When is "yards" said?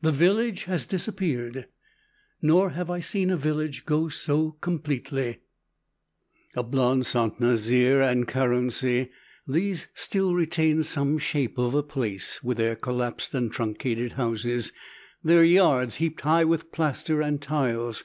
15.44-15.96